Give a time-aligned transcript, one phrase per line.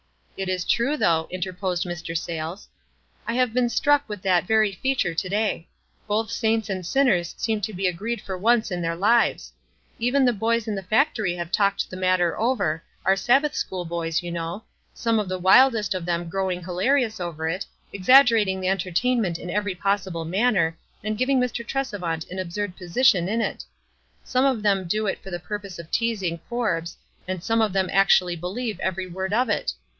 [0.35, 2.17] "It is true, though," interposed Mr.
[2.17, 2.67] Sayles.
[3.27, 5.67] "I have been struck with that veiy feature to day;
[6.07, 9.53] both saints and sinners seem to be agreed for once in their lives.
[9.99, 13.85] Even the boys in the factory have talked the matter over— our Sab bath school
[13.85, 14.63] boys, you know,—
[14.95, 16.17] some of the wild est of the*!
[16.27, 18.47] growing hilarious over it, exaggera WISE AND OTHERWISE.
[18.47, 21.63] 265 ting the entertainment in every possible manner, and giving Mr.
[21.63, 23.63] Tresevant an absurd position in it;
[24.23, 26.97] some of them do it for the purpose of teasing Forbes,
[27.27, 29.73] and some of them actually believe every word of it.